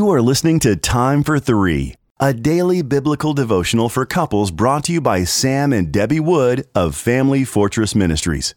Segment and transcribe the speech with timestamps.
[0.00, 4.94] You are listening to Time for Three, a daily biblical devotional for couples brought to
[4.94, 8.54] you by Sam and Debbie Wood of Family Fortress Ministries.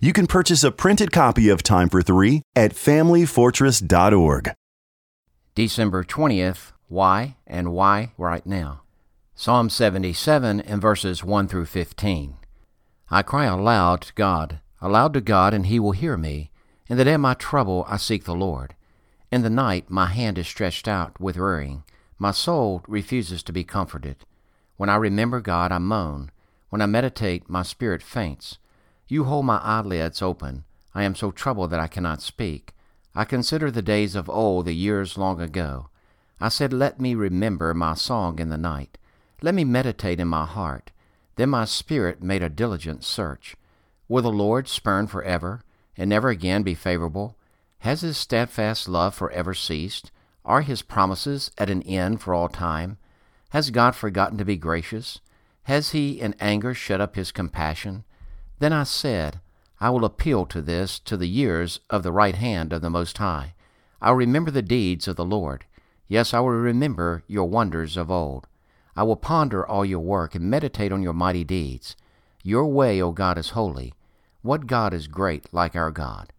[0.00, 4.52] You can purchase a printed copy of Time for Three at FamilyFortress.org.
[5.54, 8.80] December 20th, Why and Why Right Now.
[9.34, 12.36] Psalm 77 and verses 1 through 15.
[13.10, 16.50] I cry aloud to God, aloud to God, and he will hear me.
[16.88, 18.75] In the day of my trouble I seek the Lord.
[19.32, 21.82] In the night my hand is stretched out with wearying.
[22.18, 24.18] My soul refuses to be comforted.
[24.76, 26.30] When I remember God, I moan.
[26.70, 28.58] When I meditate, my spirit faints.
[29.08, 30.64] You hold my eyelids open.
[30.94, 32.72] I am so troubled that I cannot speak.
[33.14, 35.88] I consider the days of old, the years long ago.
[36.40, 38.98] I said, Let me remember my song in the night.
[39.42, 40.90] Let me meditate in my heart.
[41.36, 43.56] Then my spirit made a diligent search.
[44.08, 45.62] Will the Lord spurn forever,
[45.96, 47.36] and never again be favorable?
[47.80, 50.10] Has his steadfast love forever ceased?
[50.44, 52.98] Are his promises at an end for all time?
[53.50, 55.20] Has God forgotten to be gracious?
[55.64, 58.04] Has he in anger shut up his compassion?
[58.58, 59.40] Then I said,
[59.80, 63.18] I will appeal to this, to the years of the right hand of the Most
[63.18, 63.54] High.
[64.00, 65.64] I will remember the deeds of the Lord.
[66.08, 68.46] Yes, I will remember your wonders of old.
[68.94, 71.96] I will ponder all your work and meditate on your mighty deeds.
[72.42, 73.92] Your way, O God, is holy.
[74.42, 76.32] What God is great like our God?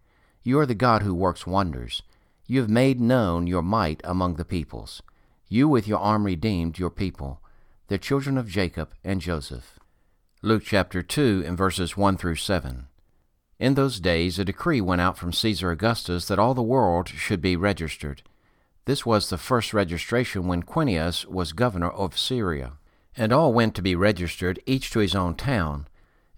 [0.48, 2.02] You are the God who works wonders.
[2.46, 5.02] You have made known your might among the peoples.
[5.46, 7.42] You with your arm redeemed your people,
[7.88, 9.78] the children of Jacob and Joseph.
[10.40, 12.86] Luke chapter 2 and verses 1 through 7.
[13.58, 17.42] In those days a decree went out from Caesar Augustus that all the world should
[17.42, 18.22] be registered.
[18.86, 22.72] This was the first registration when Quirinius was governor of Syria.
[23.14, 25.88] And all went to be registered, each to his own town.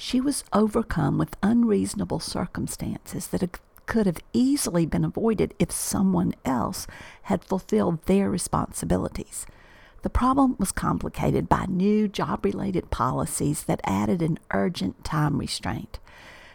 [0.00, 6.86] She was overcome with unreasonable circumstances that could have easily been avoided if someone else
[7.22, 9.44] had fulfilled their responsibilities.
[10.02, 15.98] The problem was complicated by new job related policies that added an urgent time restraint.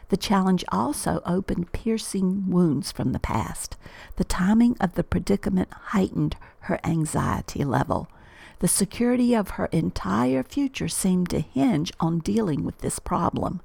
[0.08, 3.76] The challenge also opened piercing wounds from the past.
[4.16, 8.08] The timing of the predicament heightened her anxiety level.
[8.60, 13.62] The security of her entire future seemed to hinge on dealing with this problem.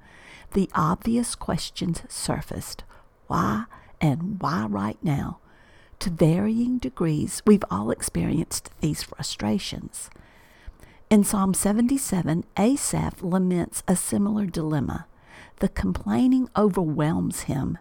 [0.52, 2.84] The obvious questions surfaced
[3.26, 3.64] why
[4.00, 5.38] and why right now?
[6.00, 10.10] To varying degrees, we've all experienced these frustrations.
[11.10, 15.06] In Psalm 77, Asaph laments a similar dilemma.
[15.60, 17.78] The complaining overwhelms him.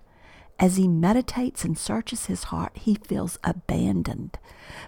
[0.60, 4.40] As he meditates and searches his heart, he feels abandoned.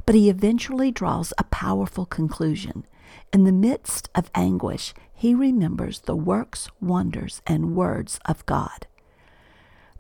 [0.06, 2.86] But he eventually draws a powerful conclusion.
[3.32, 8.88] In the midst of anguish, he remembers the works, wonders, and words of God.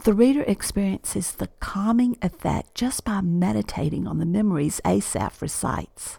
[0.03, 6.17] The reader experiences the calming effect just by meditating on the memories Asaph recites.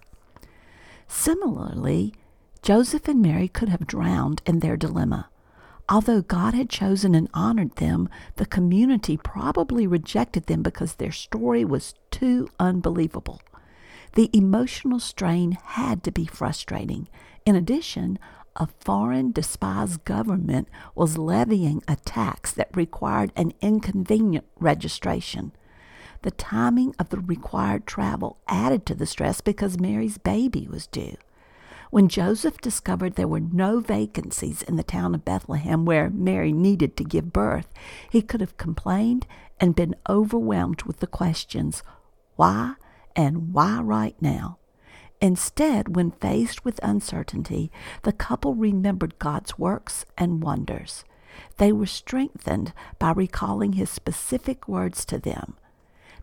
[1.09, 2.15] Similarly,
[2.62, 5.31] Joseph and Mary could have drowned in their dilemma.
[5.91, 11.65] Although God had chosen and honored them, the community probably rejected them because their story
[11.65, 13.41] was too unbelievable.
[14.15, 17.09] The emotional strain had to be frustrating.
[17.45, 18.21] In addition,
[18.55, 25.53] a foreign despised government was levying a tax that required an inconvenient registration.
[26.22, 31.17] The timing of the required travel added to the stress because Mary's baby was due.
[31.91, 36.97] When Joseph discovered there were no vacancies in the town of Bethlehem where Mary needed
[36.97, 37.66] to give birth,
[38.09, 39.27] he could have complained
[39.59, 41.83] and been overwhelmed with the questions
[42.37, 42.75] why
[43.16, 44.59] and why right now?
[45.21, 47.72] Instead, when faced with uncertainty,
[48.03, 51.04] the couple remembered God's works and wonders.
[51.59, 55.57] They were strengthened by recalling his specific words to them.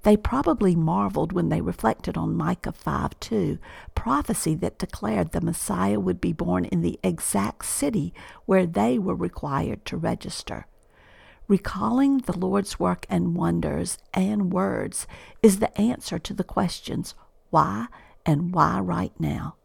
[0.04, 3.58] They probably marveled when they reflected on Micah 5 2,
[3.96, 8.14] prophecy that declared the Messiah would be born in the exact city
[8.46, 10.68] where they were required to register.
[11.48, 15.08] Recalling the Lord's work and wonders and words
[15.42, 17.16] is the answer to the questions
[17.50, 17.88] why
[18.26, 19.56] and why right now.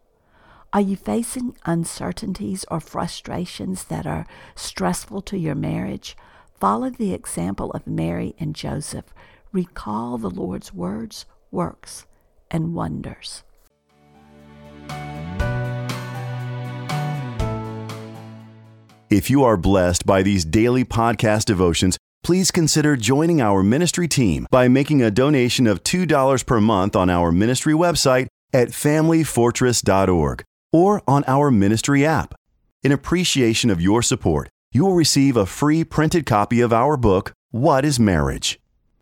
[0.72, 6.16] Are you facing uncertainties or frustrations that are stressful to your marriage?
[6.58, 9.12] Follow the example of Mary and Joseph
[9.52, 12.06] recall the Lord's words, works,
[12.50, 13.44] and wonders.
[19.10, 24.46] If you are blessed by these daily podcast devotions, please consider joining our ministry team
[24.50, 31.02] by making a donation of $2 per month on our ministry website at familyfortress.org or
[31.06, 32.34] on our ministry app.
[32.82, 37.32] In appreciation of your support, you will receive a free printed copy of our book,
[37.50, 38.61] What is Marriage?